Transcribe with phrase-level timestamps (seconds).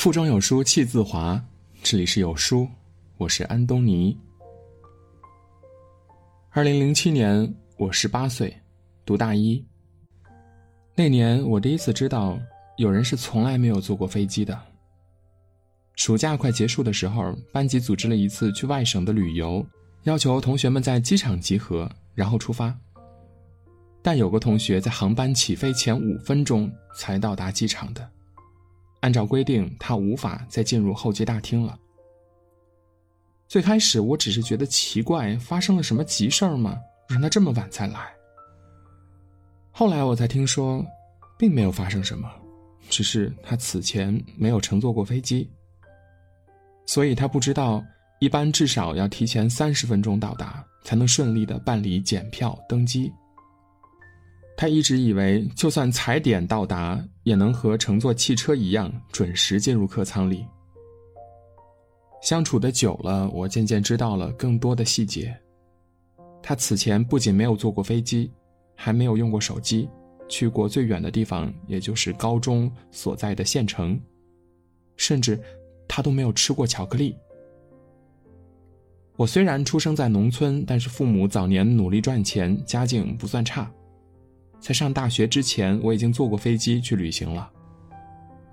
[0.00, 1.38] 腹中有书气自华，
[1.82, 2.66] 这里是有书，
[3.18, 4.16] 我是安东尼。
[6.48, 8.58] 二零零七年，我十八岁，
[9.04, 9.62] 读大一。
[10.94, 12.40] 那年，我第一次知道
[12.78, 14.58] 有人是从来没有坐过飞机的。
[15.96, 19.62] 暑假快结束的时候，班级组织了一次去外省的旅游，
[20.04, 22.74] 要求同学们在机场集合，然后出发。
[24.00, 28.10] 但有个同学在航班起飞前五分钟才到达机场的，
[29.00, 31.78] 按照规定，他无法再进入候机大厅了。
[33.48, 36.78] 最开始我只是觉得奇怪，发生了什么急事儿吗？
[37.08, 38.12] 让他这么晚才来。
[39.72, 40.84] 后来我才听说，
[41.38, 42.30] 并没有发生什么，
[42.88, 45.50] 只是他此前没有乘坐过飞机，
[46.86, 47.82] 所以他不知道
[48.20, 53.10] 一般至少要提前三十分钟到达，才能顺利的办理检票登机。
[54.60, 60.44] 他一直以为，就算踩点到达，也能和乘坐汽车一样准时进入客舱里。
[62.20, 65.34] 相处的久了，我渐渐知道了更多的细节。
[66.42, 68.30] 他此前不仅没有坐过飞机，
[68.74, 69.88] 还没有用过手机，
[70.28, 73.98] 去过最远的地方也就是高中所在的县城，
[74.94, 75.40] 甚至
[75.88, 77.16] 他都没有吃过巧克力。
[79.16, 83.72] 我虽然出生在农村，但是父母早年努力赚钱，家境不算差。
[84.60, 87.50] 在上大学之前，我已经坐过飞机去旅行了。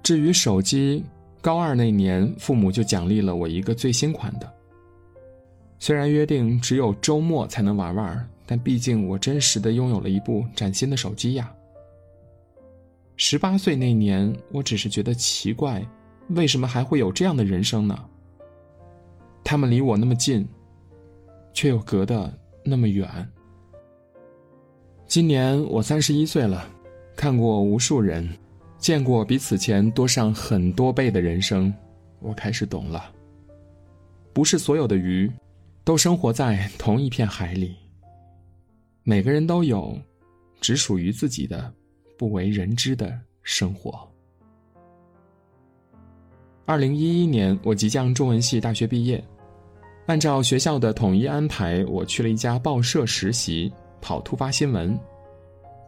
[0.02, 1.04] 至于手机，
[1.42, 4.52] 高二那年，父母就奖励了我一个最新款的。
[5.80, 11.54] 虽然约定只有周末才能玩玩，但毕竟我真实的拥有了一部崭新的手机呀。
[13.18, 15.86] 十八岁那年，我只是觉得奇怪，
[16.30, 18.00] 为什么还会有这样的人生呢？
[19.44, 20.48] 他们离我那么近，
[21.54, 22.32] 却又隔得
[22.64, 23.08] 那么远。
[25.08, 26.70] 今年我三十一岁了，
[27.16, 28.28] 看过无数人，
[28.78, 31.74] 见过比此前多上很多倍的人生，
[32.20, 33.10] 我开始懂了。
[34.34, 35.32] 不是所有的鱼，
[35.86, 37.74] 都生活在同一片海里。
[39.04, 39.98] 每个人都有，
[40.60, 41.74] 只属于自己的，
[42.18, 44.06] 不为人知的生活。
[46.66, 49.24] 二零一一年，我即将中文系大学毕业，
[50.06, 53.72] 按照学校的统一安排，我去了一家报社实习。
[54.02, 54.98] 跑突发新闻，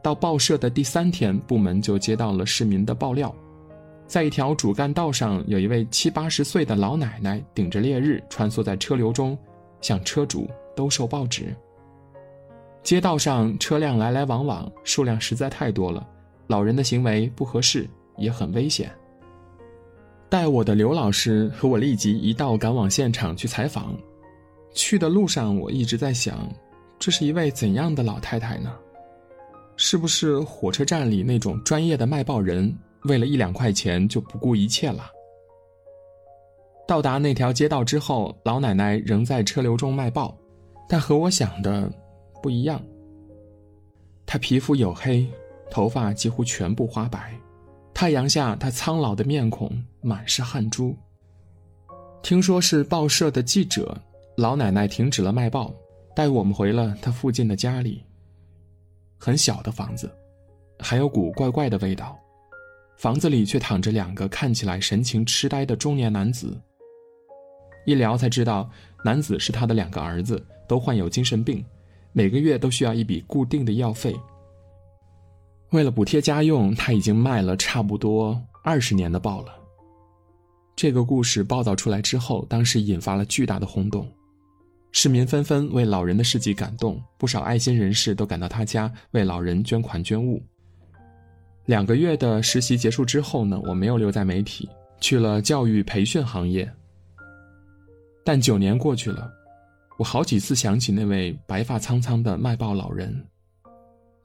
[0.01, 3.33] 到报社的第三天，部门就接到了市民的爆料，
[4.07, 9.37] 在一条主干道上，有一位七八十岁的老奶奶顶着烈日穿梭在车流中，
[9.81, 11.55] 向车主兜售报纸。
[12.81, 16.07] 街道上车辆来来往往，数量实在太多了，
[16.47, 17.87] 老人的行为不合适，
[18.17, 18.89] 也很危险。
[20.29, 23.95] 带我的刘老师和我立即一道赶往现场去采访，
[24.73, 26.47] 去的路上我一直在想。
[26.99, 28.75] 这是一位怎样的老太太呢？
[29.77, 35.09] 是不是火车站里那种专业的卖报人，为了一两块钱就不顾一切了？
[36.85, 40.37] 到达那条街道之后，老奶奶仍在车流中卖报，
[40.89, 41.89] 但和我想的
[42.43, 42.81] 不一样。
[44.25, 45.25] 她皮肤黝黑，
[45.71, 47.33] 头发几乎全部花白，
[47.93, 49.71] 太阳下她苍老的面孔
[50.01, 50.93] 满是汗珠。
[52.21, 53.97] 听说是报社的记者，
[54.35, 55.73] 老奶奶停止了卖报。
[56.15, 58.03] 带我们回了他附近的家里。
[59.17, 60.09] 很小的房子，
[60.79, 62.17] 还有股怪怪的味道。
[62.97, 66.59] 房子里却躺着两个看起来神情痴呆的中年男子。
[67.85, 68.69] 一聊才知道，
[69.05, 71.63] 男子是他的两个儿子，都患有精神病，
[72.11, 74.13] 每个月都需要一笔固定的药费。
[75.71, 79.55] 为了补贴家用，他已经卖了差不多二十年的报了。
[80.75, 84.09] 这个故事报道出来之后，当时引发了巨大的轰动。
[84.91, 90.41] 市民纷纷为老人的事迹感动，不少爱心人士都赶到他家为老人捐款捐物。
[91.65, 94.67] 两个月的实习结束之后呢，我没有留在媒体，
[94.99, 96.69] 去了教育培训行业。
[98.25, 99.31] 但九年过去了，
[99.97, 103.23] 我好几次想起那位白发苍苍的卖报老人。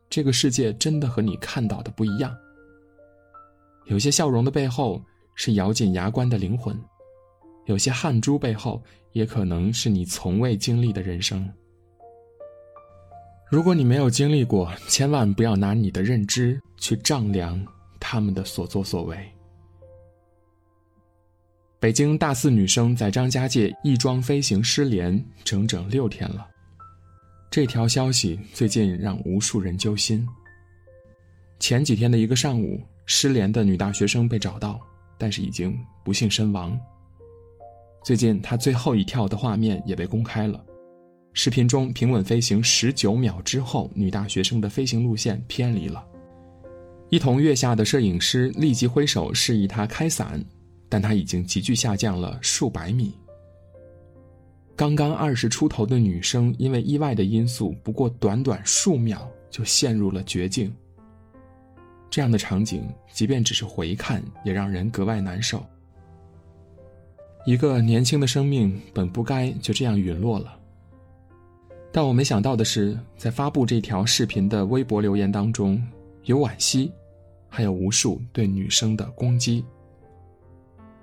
[0.08, 2.34] 这个世界真的和你看到的不一样。
[3.84, 5.02] 有些笑容的背后
[5.34, 6.74] 是咬紧牙关的灵魂。
[7.66, 8.82] 有些汗珠背后，
[9.12, 11.48] 也可能是你从未经历的人生。
[13.50, 17.64] 如果你没有经历过，千万不要拿你的认知去丈量
[18.00, 19.16] 他们的所作所为。
[21.78, 26.48] 北京大四女生在张家界翼装飞行失联整整六天了，
[27.50, 30.26] 这条消息最近让无数人揪心。
[31.60, 34.80] 前几天的一个上午，失联的女大学生被找到，
[35.18, 36.78] 但是已经不幸身亡。
[38.04, 40.62] 最近，他最后一跳的画面也被公开了。
[41.32, 46.04] 视频中平稳飞行十九秒之后，女大学生的飞行路线偏离了。
[47.08, 50.38] 一同跃下的摄影师立即挥手示意她开伞，
[50.86, 53.14] 但她已经急剧下降了数百米。
[54.76, 60.70] 刚刚二十出头的女生，因为意外的因素，不过短短数秒就陷入了绝境。
[62.10, 65.64] 这样的场景，即便只是回看，也让人格外难受。
[67.44, 70.56] 一个年轻的生命本不该就这样陨落了。
[71.92, 75.82] 但我没想到的是，在发布这条视频的微博留言当中，
[76.24, 76.90] 有惋惜，
[77.48, 79.64] 还有无数对女生的攻击。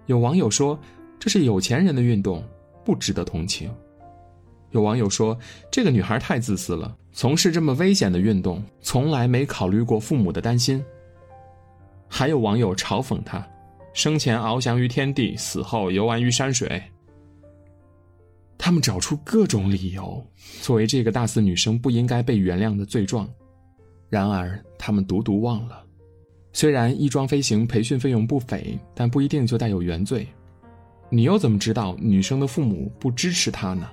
[0.08, 0.78] 有网友说
[1.20, 2.44] ：“这是有钱人的运动。”
[2.84, 3.72] 不值得同情。
[4.72, 5.38] 有网友说
[5.72, 10.84] ：“这个女孩太自私了，从事这么危险的运动，从来没考虑过父母的担心。”
[12.10, 13.48] 还有网友嘲讽她
[13.94, 16.82] ：“生前翱翔于天地，死后游玩于山水。”
[18.58, 20.24] 他们找出各种理由，
[20.62, 23.28] 作为这个大四女生不应该被原谅的罪状。
[24.08, 25.84] 然而，他们独独忘了，
[26.54, 30.28] 虽然翼装飞行培训费用不菲，但不一定就带有原罪。
[31.10, 33.90] 你又怎么知道女生的父母不支持她呢？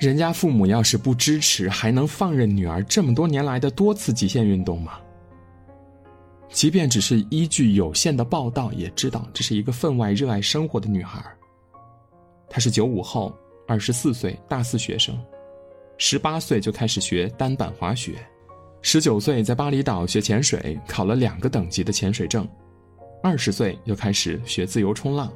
[0.00, 4.98] 人家父母要是不支持，还能放任女儿这么多年来的多次极限运动吗？
[6.52, 11.24] 即便只是依据有限的报道，也知道这是一个分外热爱生活的女孩。
[12.48, 13.34] 她是九五后，
[13.66, 15.18] 二十四岁，大四学生，
[15.96, 18.14] 十八岁就开始学单板滑雪，
[18.82, 22.46] 十九岁在巴厘岛学潜水，考了两个等级的潜水证，
[23.22, 25.32] 二十岁又开始学自由冲浪。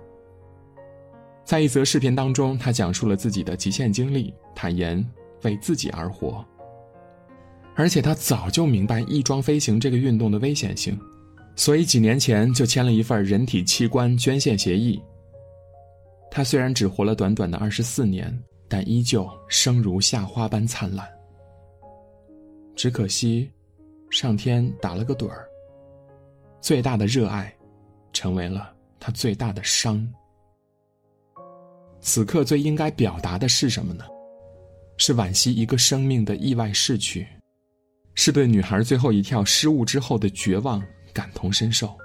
[1.45, 5.03] 在一则视频当中，他讲述了自己的极限经历，坦言
[5.45, 6.45] 为自己而活。
[7.77, 10.99] 而且他早就明白翼装飞行这个运动的危险性，
[11.55, 15.01] 所以几年前就签了一份人体器官捐献协议。
[16.31, 18.37] 他虽然只活了短短的二十四年，
[18.67, 21.07] 但依旧生如夏花般灿烂。
[22.75, 23.51] 只可惜，
[24.11, 25.47] 上天打了个盹儿。
[26.61, 27.55] 最大的热爱，
[28.13, 30.07] 成为了他最大的伤。
[32.01, 34.05] 此刻最应该表达的是什么呢？
[34.97, 37.27] 是惋惜一个生命的意外逝去，
[38.17, 40.83] 是对女孩最后一跳失误之后的绝望
[41.15, 41.97] 感同身受。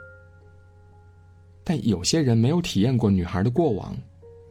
[1.64, 3.98] 但有些人没有体验过女孩的过往，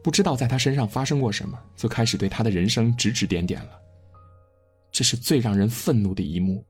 [0.03, 3.79] 不知道在她身上发生过什么，就开始对她的人生指指点点了。
[4.91, 6.61] 这是最让人愤怒的一幕。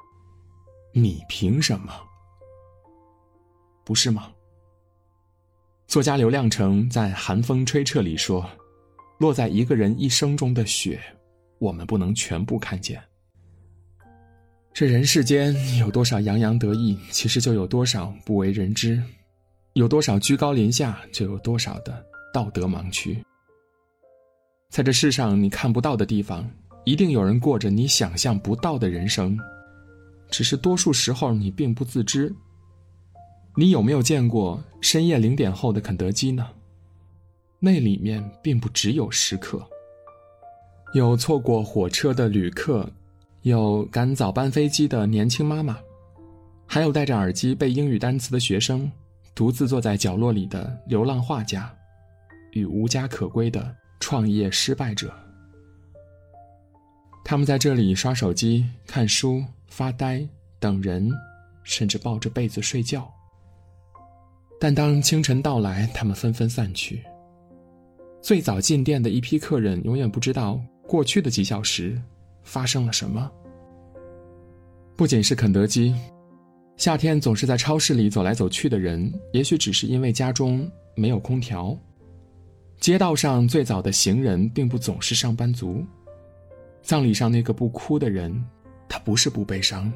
[0.94, 1.92] 你凭什么？
[3.84, 4.32] 不是吗？
[5.88, 8.48] 作家刘亮程在《寒风吹彻》里说。
[9.20, 11.00] 落在一个人一生中的雪，
[11.60, 13.00] 我们不能全部看见。
[14.74, 18.98] 这人世间有多少洋洋得意，其实就有多少不为人知；
[19.74, 22.04] 有多少居高临下，就有多少的
[22.34, 23.22] 道德盲区。
[24.70, 26.50] 在这世上，你看不到的地方，
[26.86, 29.38] 一定有人过着你想象不到的人生，
[30.30, 32.34] 只是多数时候你并不自知。
[33.58, 36.48] 你有没有见过深夜零点后的肯德基呢？
[37.60, 39.62] 那里面并不只有食客，
[40.94, 42.90] 有错过火车的旅客，
[43.44, 45.76] 有赶早班飞机的年轻妈妈，
[46.68, 48.90] 还有戴着耳机背英语单词的学生，
[49.34, 51.74] 独自坐在角落里的流浪画家，
[52.52, 55.12] 与无家可归的创业失败者。
[57.24, 60.24] 他们在这里刷手机、看书、发呆、
[60.60, 61.10] 等人，
[61.64, 63.12] 甚至抱着被子睡觉。
[64.60, 67.04] 但当清晨到来，他们纷纷散去。
[68.22, 72.00] 最早进店的一批客人永远不知道过去的几小时
[72.44, 73.32] 发生了什么。
[74.96, 75.96] 不仅是肯德基，
[76.78, 81.78] 夏天总是在超市里走来走去的人，也许只是因为家中没有空调。
[82.80, 85.86] 街道上最早的行人并不总是上班族。
[86.82, 88.44] 葬礼上那个不哭的人，
[88.90, 89.92] 他不是不悲伤，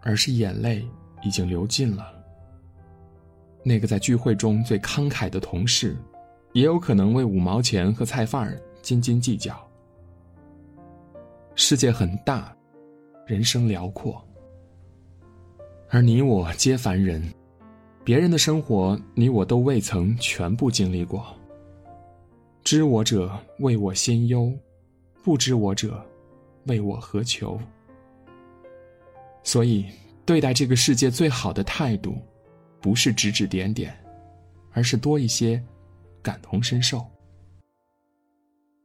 [0.00, 0.86] 而是眼泪
[1.22, 2.06] 已经流尽了。
[3.62, 5.96] 那个在聚会中最慷慨的同事。
[6.52, 9.58] 也有可能为五毛钱和菜贩儿斤斤计较。
[11.54, 12.54] 世界很大，
[13.26, 14.22] 人生辽阔，
[15.90, 17.22] 而你我皆凡人，
[18.02, 21.34] 别人的生活你我都未曾全部经历过。
[22.64, 24.52] 知我者为我心忧，
[25.22, 26.02] 不知我者
[26.64, 27.60] 为我何求？
[29.44, 29.86] 所以，
[30.24, 32.16] 对待这个世界最好的态度，
[32.80, 33.94] 不是指指点点，
[34.72, 35.62] 而是多一些。
[36.22, 37.04] 感同身受。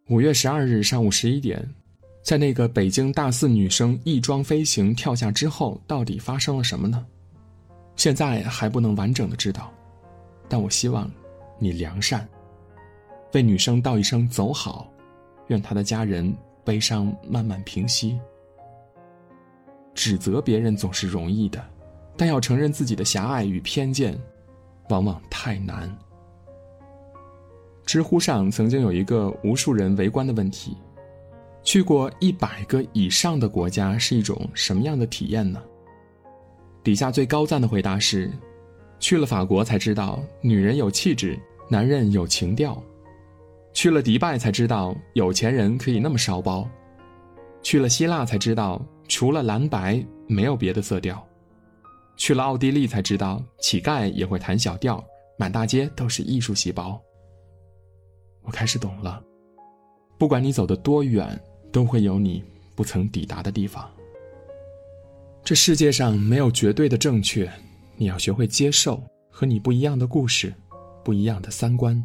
[0.09, 1.63] 五月十二日上午十一点，
[2.27, 7.05] 在那个北京大四女生翼装飞行跳下之后，到底发生了什么呢？
[7.95, 9.71] 现在还不能完整的知道，
[10.49, 11.09] 但我希望
[11.57, 12.27] 你良善，
[13.31, 14.91] 为女生道一声走好，
[15.47, 18.19] 愿她的家人悲伤慢慢平息。
[19.95, 21.65] 指责别人总是容易的，
[22.17, 24.19] 但要承认自己的狭隘与偏见，
[24.89, 25.89] 往往太难。
[27.85, 30.75] 知乎上曾经有一个无数人围观的问题：
[31.67, 35.61] 去过一百个以上的国家是一种什么样的体验呢？
[36.81, 38.31] 底下最高赞的回答是：
[39.01, 41.37] 去了法国才知道女人有气质，
[41.69, 42.81] 男人有情调；
[43.73, 46.65] 去了迪拜才知道有钱人可以那么烧包；
[47.61, 51.17] 去了希腊才知道除了蓝白没有别的色调；
[52.15, 55.03] 去了奥地利才知道乞丐也会弹小调，
[55.37, 56.97] 满大街都是艺术细胞。
[58.43, 59.21] 我开始懂了，
[60.17, 61.37] 不管你走得多远，
[61.71, 62.43] 都会有你
[62.75, 63.89] 不曾抵达的地方。
[65.43, 67.49] 这世界上没有绝对的正确，
[67.95, 70.53] 你要学会接受和你不一样的故事，
[71.03, 72.03] 不一样的三观。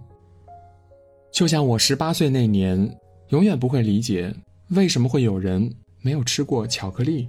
[1.33, 4.33] 就像我十八岁那年，永远不会理解
[4.71, 7.29] 为什么会有人没有吃过巧克力，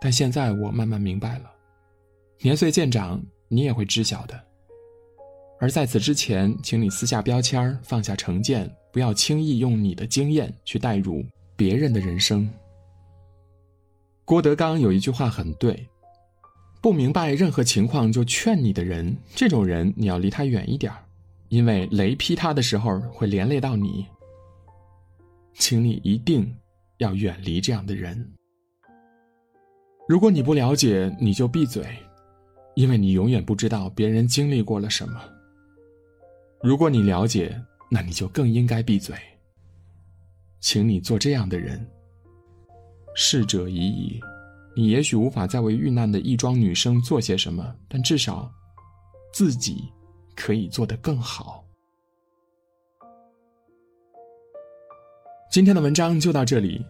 [0.00, 1.50] 但现在我慢慢明白了，
[2.40, 4.40] 年岁渐长，你也会知晓的。
[5.60, 11.24] 而在此之前，请你撕下标签放下成见，不要轻易用你的经验去代入
[11.56, 12.48] 别人的人生。
[14.24, 15.86] 郭德纲有一句话很对
[16.82, 20.92] ：“不明白任何情况就劝你的人，这种人你要离他远一点
[21.48, 24.04] 因为雷劈他的时候会连累到你。
[25.54, 26.52] 请你一定
[26.98, 28.32] 要远离这样的人。
[30.08, 31.86] 如果你不了解，你就闭嘴，
[32.74, 35.20] 因为你永远不知道别人经历过了什么。”
[36.64, 37.54] 如果你了解，
[37.90, 39.14] 那你就更应该闭嘴。
[40.60, 41.86] 请你做这样的人。
[43.14, 44.18] 逝者已矣，
[44.74, 48.50] 你也许无法再为遇难的亦庄女生做些什么，但至少，
[49.30, 49.84] 自己
[50.34, 51.62] 可以做得更好。
[55.50, 56.82] 今天的文章就到这里。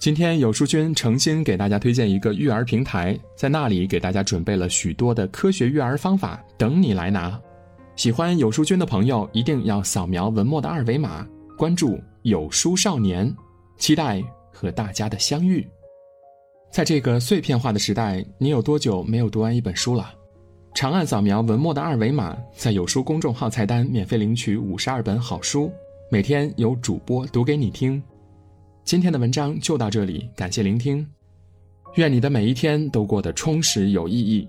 [0.00, 7.40] 今天有书君诚心给大家推荐一个育儿平台，在那里给大家准备了许多的科学育儿方法，等你来拿。
[8.00, 11.28] 喜欢有书君的朋友，一定要扫描文末的二维码，
[11.58, 13.30] 关注有书少年，
[13.76, 15.68] 期待和大家的相遇。
[16.72, 20.14] 在这个碎片化的时代，你有多久没有读完一本书了？
[20.74, 25.70] 长按扫描文末的二维码，在有书公众号菜单免费领取五十二本好书，
[26.10, 28.02] 每天有主播读给你听。
[28.82, 31.06] 今天的文章就到这里，感谢聆听，
[31.96, 34.48] 愿你的每一天都过得充实有意义。